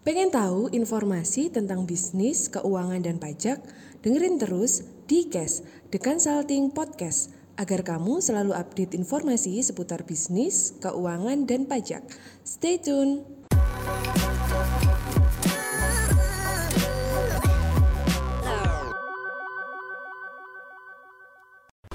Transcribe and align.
Pengen 0.00 0.32
tahu 0.32 0.72
informasi 0.72 1.52
tentang 1.52 1.84
bisnis, 1.84 2.48
keuangan, 2.48 3.04
dan 3.04 3.20
pajak? 3.20 3.60
Dengerin 4.00 4.40
terus 4.40 4.80
di 5.04 5.28
Cash, 5.28 5.60
The 5.92 6.00
Consulting 6.00 6.72
Podcast, 6.72 7.36
agar 7.60 7.84
kamu 7.84 8.24
selalu 8.24 8.56
update 8.56 8.96
informasi 8.96 9.60
seputar 9.60 10.08
bisnis, 10.08 10.72
keuangan, 10.80 11.44
dan 11.44 11.68
pajak. 11.68 12.00
Stay 12.40 12.80
tune! 12.80 13.28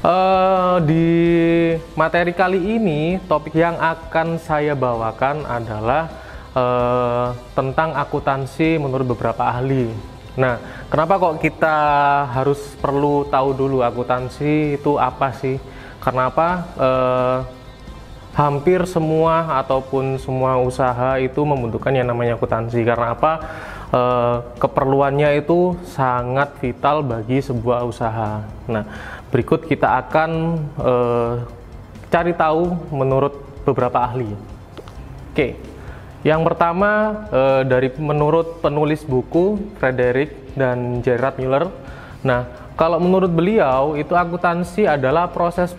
Uh, 0.06 0.78
di 0.86 1.10
materi 1.98 2.38
kali 2.38 2.78
ini, 2.78 3.18
topik 3.26 3.58
yang 3.58 3.74
akan 3.82 4.38
saya 4.38 4.78
bawakan 4.78 5.42
adalah 5.50 6.25
uh, 6.56 7.36
tentang 7.54 7.94
akuntansi 7.94 8.80
menurut 8.80 9.14
beberapa 9.14 9.46
ahli. 9.46 9.92
Nah, 10.36 10.60
kenapa 10.92 11.20
kok 11.20 11.40
kita 11.40 11.78
harus 12.32 12.60
perlu 12.80 13.28
tahu 13.28 13.56
dulu 13.56 13.84
akuntansi 13.84 14.80
itu 14.80 14.96
apa 14.96 15.32
sih? 15.36 15.60
Karena 16.00 16.32
apa? 16.32 16.50
Uh, 16.76 17.38
hampir 18.36 18.84
semua 18.84 19.64
ataupun 19.64 20.20
semua 20.20 20.60
usaha 20.60 21.16
itu 21.24 21.40
membutuhkan 21.44 21.96
yang 21.96 22.08
namanya 22.08 22.36
akuntansi. 22.36 22.84
Karena 22.84 23.16
apa? 23.16 23.34
Uh, 23.96 24.44
keperluannya 24.60 25.40
itu 25.40 25.78
sangat 25.88 26.52
vital 26.60 27.00
bagi 27.00 27.40
sebuah 27.40 27.88
usaha. 27.88 28.44
Nah, 28.68 28.84
Berikut 29.36 29.68
kita 29.68 30.00
akan 30.00 30.32
uh, 30.80 31.44
cari 32.08 32.32
tahu 32.32 32.72
menurut 32.88 33.36
beberapa 33.68 34.08
ahli. 34.08 34.32
Oke, 35.36 35.60
yang 36.26 36.42
pertama 36.42 37.22
uh, 37.30 37.62
dari 37.62 37.94
menurut 38.02 38.58
penulis 38.66 39.06
buku 39.06 39.62
Frederick 39.78 40.58
dan 40.58 41.06
Gerard 41.06 41.38
Muller. 41.38 41.70
Nah, 42.26 42.50
kalau 42.74 42.98
menurut 42.98 43.30
beliau 43.30 43.94
itu 43.94 44.18
akuntansi 44.18 44.90
adalah 44.90 45.30
proses 45.30 45.70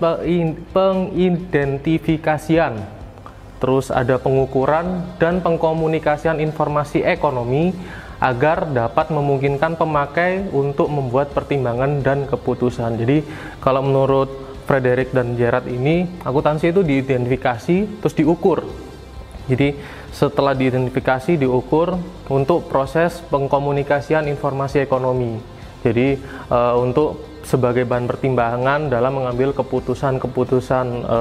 pengidentifikasian, 0.70 2.78
terus 3.58 3.90
ada 3.90 4.22
pengukuran 4.22 5.18
dan 5.18 5.42
pengkomunikasian 5.42 6.38
informasi 6.38 7.02
ekonomi 7.02 7.74
agar 8.22 8.70
dapat 8.70 9.10
memungkinkan 9.12 9.76
pemakai 9.76 10.48
untuk 10.54 10.88
membuat 10.88 11.34
pertimbangan 11.34 12.00
dan 12.06 12.22
keputusan. 12.24 12.96
Jadi 13.02 13.26
kalau 13.58 13.82
menurut 13.82 14.30
Frederick 14.64 15.10
dan 15.10 15.34
Gerard 15.34 15.66
ini 15.66 16.06
akuntansi 16.22 16.70
itu 16.70 16.86
diidentifikasi 16.86 18.00
terus 18.00 18.14
diukur. 18.14 18.62
Jadi 19.46 19.78
setelah 20.16 20.56
diidentifikasi 20.56 21.36
diukur 21.36 22.00
untuk 22.32 22.72
proses 22.72 23.20
pengkomunikasian 23.28 24.24
informasi 24.32 24.80
ekonomi. 24.80 25.36
Jadi 25.84 26.16
e, 26.48 26.58
untuk 26.80 27.36
sebagai 27.44 27.84
bahan 27.84 28.08
pertimbangan 28.08 28.88
dalam 28.88 29.20
mengambil 29.20 29.52
keputusan-keputusan 29.52 30.86
e, 31.04 31.18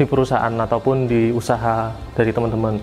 di 0.00 0.04
perusahaan 0.08 0.56
ataupun 0.56 1.04
di 1.04 1.36
usaha 1.36 1.92
dari 2.16 2.32
teman-teman. 2.32 2.80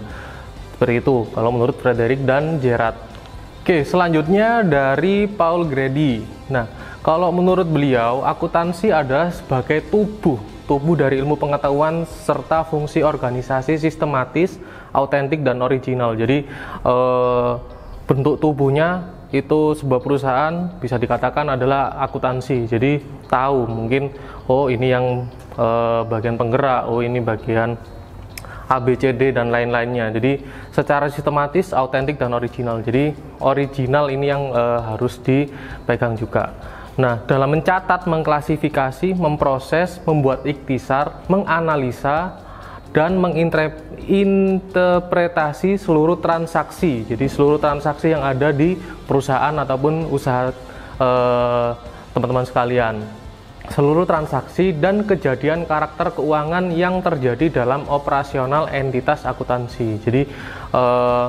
Seperti 0.78 1.02
itu 1.02 1.26
kalau 1.34 1.50
menurut 1.50 1.74
Frederick 1.82 2.22
dan 2.22 2.62
Gerard. 2.62 2.96
Oke, 3.66 3.82
selanjutnya 3.82 4.62
dari 4.62 5.26
Paul 5.26 5.66
Grady. 5.66 6.22
Nah, 6.50 6.66
kalau 7.02 7.34
menurut 7.34 7.66
beliau, 7.66 8.22
akuntansi 8.26 8.94
adalah 8.94 9.34
sebagai 9.34 9.86
tubuh, 9.90 10.38
tubuh 10.72 10.96
dari 10.96 11.20
ilmu 11.20 11.36
pengetahuan 11.36 12.08
serta 12.08 12.64
fungsi 12.64 13.04
organisasi 13.04 13.76
sistematis, 13.76 14.56
autentik 14.96 15.44
dan 15.44 15.60
original. 15.60 16.16
Jadi 16.16 16.48
eh, 16.88 17.52
bentuk 18.08 18.40
tubuhnya 18.40 19.12
itu 19.36 19.76
sebuah 19.76 20.00
perusahaan 20.00 20.72
bisa 20.80 20.96
dikatakan 20.96 21.60
adalah 21.60 22.00
akuntansi. 22.00 22.72
Jadi 22.72 23.04
tahu 23.28 23.68
mungkin 23.68 24.16
oh 24.48 24.72
ini 24.72 24.88
yang 24.88 25.28
eh, 25.60 26.02
bagian 26.08 26.40
penggerak, 26.40 26.88
oh 26.88 27.04
ini 27.04 27.20
bagian 27.20 27.76
ABCD 28.72 29.36
dan 29.36 29.52
lain-lainnya. 29.52 30.08
Jadi 30.16 30.40
secara 30.72 31.12
sistematis, 31.12 31.76
autentik 31.76 32.16
dan 32.16 32.32
original. 32.32 32.80
Jadi 32.80 33.12
original 33.44 34.08
ini 34.08 34.32
yang 34.32 34.56
e, 34.56 34.64
harus 34.96 35.20
dipegang 35.20 36.16
juga. 36.16 36.56
Nah, 37.00 37.24
dalam 37.24 37.56
mencatat, 37.56 38.04
mengklasifikasi, 38.04 39.16
memproses, 39.16 40.04
membuat 40.04 40.44
ikhtisar, 40.44 41.24
menganalisa 41.32 42.36
dan 42.92 43.16
menginterpretasi 43.16 45.80
seluruh 45.80 46.20
transaksi. 46.20 47.08
Jadi 47.08 47.32
seluruh 47.32 47.64
transaksi 47.64 48.12
yang 48.12 48.20
ada 48.20 48.52
di 48.52 48.76
perusahaan 49.08 49.56
ataupun 49.56 50.12
usaha 50.12 50.52
eh, 51.00 51.72
teman-teman 52.12 52.44
sekalian 52.44 53.00
seluruh 53.72 54.04
transaksi 54.04 54.76
dan 54.76 55.08
kejadian 55.08 55.64
karakter 55.64 56.12
keuangan 56.12 56.76
yang 56.76 57.00
terjadi 57.00 57.64
dalam 57.64 57.88
operasional 57.88 58.68
entitas 58.68 59.24
akuntansi. 59.24 59.96
Jadi 60.04 60.28
eh, 60.76 61.28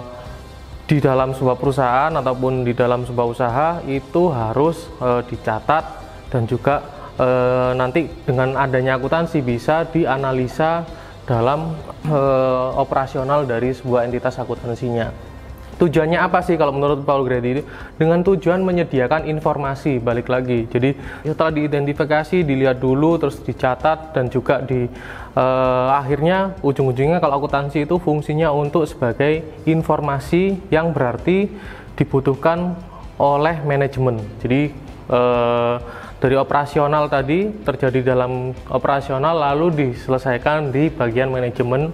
di 0.93 1.01
dalam 1.01 1.33
sebuah 1.33 1.57
perusahaan 1.57 2.13
ataupun 2.13 2.69
di 2.69 2.77
dalam 2.77 3.09
sebuah 3.09 3.27
usaha 3.33 3.69
itu 3.89 4.29
harus 4.29 4.93
eh, 5.01 5.25
dicatat 5.25 5.85
dan 6.29 6.45
juga 6.45 6.85
eh, 7.17 7.73
nanti 7.73 8.13
dengan 8.29 8.61
adanya 8.61 9.01
akuntansi 9.01 9.41
bisa 9.41 9.89
dianalisa 9.89 10.85
dalam 11.25 11.81
eh, 12.05 12.69
operasional 12.77 13.49
dari 13.49 13.73
sebuah 13.73 14.05
entitas 14.05 14.37
akuntansinya. 14.37 15.32
Tujuannya 15.81 16.21
apa 16.21 16.45
sih 16.45 16.61
kalau 16.61 16.77
menurut 16.77 17.03
Paul 17.03 17.25
Grady 17.25 17.59
ini? 17.59 17.63
Dengan 17.97 18.21
tujuan 18.21 18.61
menyediakan 18.61 19.27
informasi, 19.27 19.99
balik 19.99 20.29
lagi. 20.29 20.69
Jadi 20.69 20.95
setelah 21.25 21.53
diidentifikasi, 21.55 22.45
dilihat 22.45 22.79
dulu, 22.79 23.17
terus 23.17 23.41
dicatat 23.41 24.13
dan 24.13 24.29
juga 24.29 24.61
di 24.61 24.87
uh, 25.35 25.89
akhirnya 25.97 26.55
ujung-ujungnya 26.61 27.19
kalau 27.19 27.41
akuntansi 27.41 27.89
itu 27.89 27.97
fungsinya 27.99 28.53
untuk 28.53 28.85
sebagai 28.85 29.43
informasi 29.65 30.61
yang 30.69 30.93
berarti 30.93 31.49
dibutuhkan 31.97 32.77
oleh 33.17 33.61
manajemen. 33.65 34.21
Jadi 34.45 34.73
uh, 35.09 35.77
dari 36.23 36.39
operasional 36.39 37.11
tadi 37.11 37.51
terjadi 37.67 38.15
dalam 38.15 38.55
operasional 38.71 39.35
lalu 39.35 39.91
diselesaikan 39.91 40.71
di 40.71 40.87
bagian 40.87 41.35
manajemen 41.35 41.91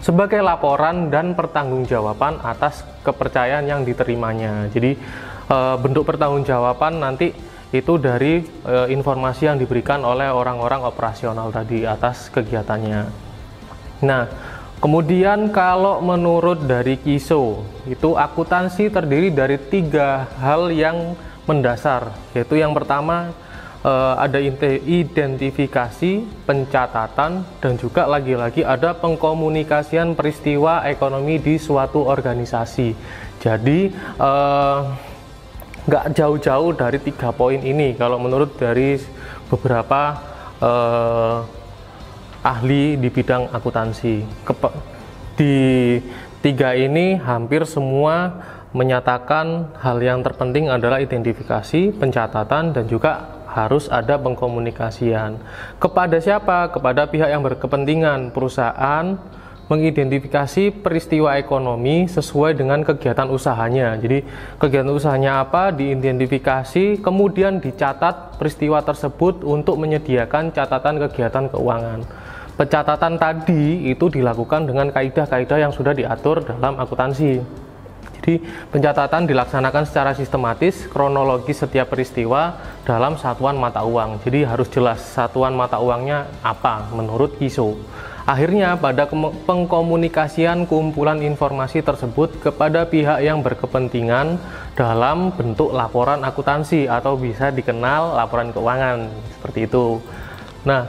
sebagai 0.00 0.40
laporan 0.40 1.12
dan 1.12 1.36
pertanggungjawaban 1.36 2.40
atas 2.40 2.82
kepercayaan 3.04 3.68
yang 3.68 3.80
diterimanya. 3.84 4.68
Jadi 4.72 4.96
e, 5.46 5.58
bentuk 5.80 6.08
pertanggungjawaban 6.08 7.00
nanti 7.00 7.32
itu 7.70 8.00
dari 8.00 8.42
e, 8.42 8.76
informasi 8.90 9.46
yang 9.46 9.60
diberikan 9.60 10.02
oleh 10.02 10.32
orang-orang 10.32 10.82
operasional 10.82 11.52
tadi 11.52 11.84
atas 11.84 12.32
kegiatannya. 12.32 13.00
Nah, 14.00 14.22
kemudian 14.80 15.52
kalau 15.52 16.00
menurut 16.00 16.64
dari 16.64 16.96
KISO 16.96 17.60
itu 17.84 18.16
akuntansi 18.16 18.88
terdiri 18.88 19.28
dari 19.28 19.60
tiga 19.60 20.24
hal 20.40 20.72
yang 20.72 21.12
mendasar, 21.44 22.16
yaitu 22.32 22.56
yang 22.56 22.72
pertama 22.72 23.36
uh, 23.84 24.14
ada 24.20 24.38
identifikasi, 24.84 26.24
pencatatan, 26.44 27.44
dan 27.60 27.72
juga 27.80 28.04
lagi-lagi 28.08 28.64
ada 28.64 28.92
pengkomunikasian 28.96 30.16
peristiwa 30.16 30.84
ekonomi 30.88 31.40
di 31.40 31.56
suatu 31.56 32.04
organisasi. 32.04 32.92
Jadi 33.40 33.88
uh, 34.20 34.80
nggak 35.88 36.04
jauh-jauh 36.12 36.76
dari 36.76 36.98
tiga 37.00 37.32
poin 37.32 37.56
ini 37.56 37.96
kalau 37.96 38.20
menurut 38.20 38.52
dari 38.60 39.00
beberapa 39.48 40.20
uh, 40.60 41.40
ahli 42.44 43.00
di 43.00 43.08
bidang 43.08 43.48
akuntansi. 43.52 44.24
di 45.40 45.56
tiga 46.44 46.76
ini 46.76 47.16
hampir 47.16 47.64
semua 47.64 48.44
menyatakan 48.76 49.72
hal 49.80 49.98
yang 50.04 50.20
terpenting 50.20 50.68
adalah 50.68 51.00
identifikasi, 51.00 51.96
pencatatan, 51.96 52.76
dan 52.76 52.84
juga 52.86 53.39
harus 53.50 53.90
ada 53.90 54.14
pengkomunikasian. 54.16 55.42
Kepada 55.82 56.22
siapa? 56.22 56.70
Kepada 56.70 57.10
pihak 57.10 57.28
yang 57.28 57.42
berkepentingan, 57.42 58.30
perusahaan 58.30 59.18
mengidentifikasi 59.70 60.82
peristiwa 60.82 61.38
ekonomi 61.38 62.10
sesuai 62.10 62.58
dengan 62.58 62.82
kegiatan 62.82 63.30
usahanya. 63.30 63.94
Jadi, 64.02 64.26
kegiatan 64.58 64.90
usahanya 64.90 65.46
apa? 65.46 65.70
Diidentifikasi, 65.70 66.98
kemudian 66.98 67.62
dicatat 67.62 68.34
peristiwa 68.34 68.82
tersebut 68.82 69.46
untuk 69.46 69.78
menyediakan 69.78 70.50
catatan 70.50 70.98
kegiatan 71.06 71.46
keuangan. 71.54 72.02
Pencatatan 72.58 73.14
tadi 73.16 73.88
itu 73.88 74.10
dilakukan 74.10 74.66
dengan 74.66 74.90
kaidah-kaidah 74.90 75.58
yang 75.64 75.72
sudah 75.72 75.94
diatur 75.94 76.42
dalam 76.42 76.76
akuntansi. 76.76 77.40
Jadi 78.20 78.36
pencatatan 78.68 79.24
dilaksanakan 79.24 79.88
secara 79.88 80.12
sistematis, 80.12 80.84
kronologis 80.92 81.64
setiap 81.64 81.88
peristiwa 81.88 82.52
dalam 82.84 83.16
satuan 83.16 83.56
mata 83.56 83.80
uang. 83.80 84.20
Jadi 84.20 84.44
harus 84.44 84.68
jelas 84.68 85.00
satuan 85.00 85.56
mata 85.56 85.80
uangnya 85.80 86.28
apa 86.44 86.92
menurut 86.92 87.40
ISO. 87.40 87.80
Akhirnya, 88.28 88.76
pada 88.76 89.08
pengkomunikasian 89.48 90.68
kumpulan 90.68 91.24
informasi 91.24 91.80
tersebut 91.80 92.44
kepada 92.44 92.84
pihak 92.84 93.24
yang 93.24 93.40
berkepentingan 93.40 94.36
dalam 94.76 95.32
bentuk 95.32 95.72
laporan 95.72 96.20
akuntansi 96.20 96.84
atau 96.84 97.16
bisa 97.16 97.48
dikenal 97.48 98.20
laporan 98.20 98.52
keuangan 98.52 99.08
seperti 99.40 99.64
itu. 99.64 99.98
Nah, 100.68 100.84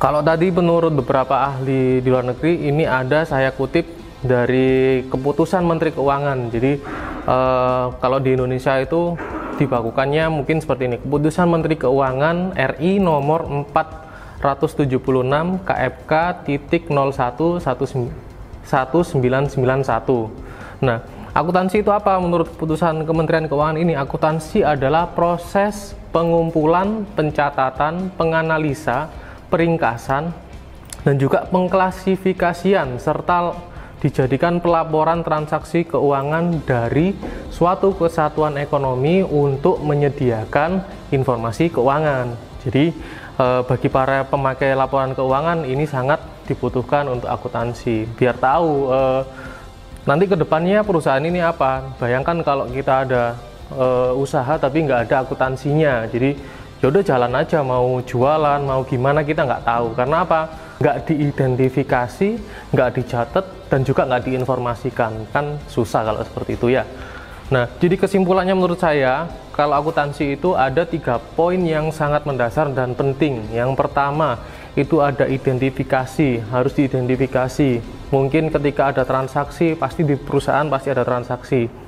kalau 0.00 0.24
tadi 0.24 0.48
menurut 0.48 0.96
beberapa 0.96 1.38
ahli 1.52 2.00
di 2.00 2.08
luar 2.08 2.26
negeri 2.32 2.72
ini 2.72 2.88
ada 2.88 3.28
saya 3.28 3.52
kutip 3.52 4.03
dari 4.24 5.04
keputusan 5.12 5.62
Menteri 5.62 5.92
Keuangan. 5.92 6.48
Jadi 6.48 6.80
eh, 7.28 7.86
kalau 8.00 8.18
di 8.18 8.32
Indonesia 8.32 8.80
itu 8.80 9.14
dibakukannya 9.60 10.32
mungkin 10.32 10.58
seperti 10.58 10.88
ini. 10.90 10.96
Keputusan 10.98 11.46
Menteri 11.46 11.76
Keuangan 11.78 12.56
RI 12.56 12.98
nomor 12.98 13.46
476 13.70 15.60
KFK 15.62 16.12
titik 16.48 16.88
1991. 16.90 18.64
Nah, 20.82 20.98
akuntansi 21.30 21.86
itu 21.86 21.90
apa 21.94 22.18
menurut 22.18 22.50
keputusan 22.56 23.06
Kementerian 23.06 23.46
Keuangan 23.46 23.78
ini? 23.78 23.94
Akuntansi 23.94 24.66
adalah 24.66 25.06
proses 25.14 25.94
pengumpulan, 26.10 27.06
pencatatan, 27.14 28.10
penganalisa, 28.18 29.10
peringkasan, 29.50 30.34
dan 31.04 31.14
juga 31.20 31.44
pengklasifikasian 31.52 32.96
serta 32.96 33.54
dijadikan 34.04 34.60
pelaporan 34.60 35.24
transaksi 35.24 35.88
keuangan 35.88 36.60
dari 36.68 37.16
suatu 37.48 37.96
kesatuan 37.96 38.60
ekonomi 38.60 39.24
untuk 39.24 39.80
menyediakan 39.80 40.84
informasi 41.08 41.72
keuangan. 41.72 42.36
Jadi 42.60 42.92
eh, 43.40 43.60
bagi 43.64 43.88
para 43.88 44.28
pemakai 44.28 44.76
laporan 44.76 45.16
keuangan 45.16 45.64
ini 45.64 45.88
sangat 45.88 46.20
dibutuhkan 46.44 47.08
untuk 47.08 47.32
akuntansi 47.32 48.04
biar 48.12 48.36
tahu 48.36 48.92
eh, 48.92 49.22
nanti 50.04 50.28
ke 50.28 50.36
depannya 50.36 50.84
perusahaan 50.84 51.24
ini 51.24 51.40
apa. 51.40 51.96
Bayangkan 51.96 52.44
kalau 52.44 52.68
kita 52.68 53.08
ada 53.08 53.40
eh, 53.72 54.12
usaha 54.20 54.60
tapi 54.60 54.84
nggak 54.84 55.08
ada 55.08 55.24
akuntansinya, 55.24 56.12
jadi 56.12 56.36
ya 56.84 56.92
udah 56.92 57.00
jalan 57.00 57.32
aja 57.40 57.64
mau 57.64 58.04
jualan 58.04 58.60
mau 58.60 58.84
gimana 58.84 59.24
kita 59.24 59.48
nggak 59.48 59.64
tahu 59.64 59.96
karena 59.96 60.20
apa 60.20 60.40
nggak 60.84 61.08
diidentifikasi 61.08 62.28
nggak 62.76 62.90
dicatat 63.00 63.44
dan 63.72 63.80
juga 63.88 64.04
nggak 64.04 64.28
diinformasikan. 64.28 65.32
Kan 65.32 65.56
susah 65.64 66.04
kalau 66.04 66.20
seperti 66.20 66.60
itu 66.60 66.76
ya. 66.76 66.84
Nah 67.48 67.64
jadi 67.80 67.96
kesimpulannya 67.96 68.52
menurut 68.52 68.76
saya 68.76 69.24
kalau 69.56 69.80
akuntansi 69.80 70.36
itu 70.36 70.52
ada 70.52 70.84
tiga 70.84 71.16
poin 71.16 71.56
yang 71.64 71.88
sangat 71.88 72.28
mendasar 72.28 72.68
dan 72.76 72.92
penting. 72.92 73.48
Yang 73.48 73.72
pertama 73.80 74.44
itu 74.76 75.00
ada 75.00 75.24
identifikasi 75.24 76.44
harus 76.52 76.72
diidentifikasi. 76.76 77.80
Mungkin 78.12 78.52
ketika 78.52 78.92
ada 78.92 79.08
transaksi 79.08 79.72
pasti 79.72 80.04
di 80.04 80.20
perusahaan 80.20 80.68
pasti 80.68 80.92
ada 80.92 81.00
transaksi. 81.06 81.84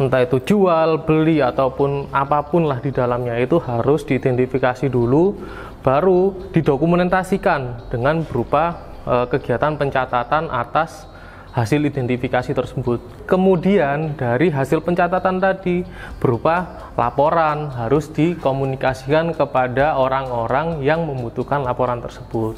Entah 0.00 0.24
itu 0.24 0.40
jual, 0.40 1.04
beli 1.04 1.44
ataupun 1.44 2.10
apa 2.10 2.40
pun 2.48 2.64
lah 2.64 2.80
di 2.80 2.90
dalamnya 2.90 3.36
itu 3.36 3.60
harus 3.60 4.02
diidentifikasi 4.08 4.88
dulu 4.88 5.36
baru 5.82 6.50
didokumentasikan 6.54 7.90
dengan 7.90 8.22
berupa 8.22 8.94
e, 9.02 9.26
kegiatan 9.28 9.74
pencatatan 9.74 10.48
atas 10.48 11.10
hasil 11.52 11.84
identifikasi 11.84 12.56
tersebut. 12.56 13.28
Kemudian 13.28 14.16
dari 14.16 14.48
hasil 14.48 14.80
pencatatan 14.80 15.36
tadi 15.36 15.84
berupa 16.16 16.88
laporan 16.96 17.68
harus 17.76 18.08
dikomunikasikan 18.08 19.36
kepada 19.36 20.00
orang-orang 20.00 20.80
yang 20.80 21.04
membutuhkan 21.04 21.60
laporan 21.60 22.00
tersebut. 22.00 22.56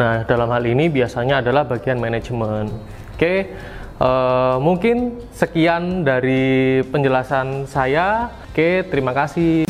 Nah, 0.00 0.24
dalam 0.24 0.48
hal 0.48 0.64
ini 0.64 0.88
biasanya 0.88 1.44
adalah 1.44 1.68
bagian 1.68 2.00
manajemen. 2.00 2.72
Oke. 3.14 3.52
Uh, 4.00 4.56
mungkin 4.64 5.20
sekian 5.36 6.08
dari 6.08 6.80
penjelasan 6.88 7.68
saya. 7.68 8.32
Oke, 8.48 8.88
terima 8.88 9.12
kasih. 9.12 9.69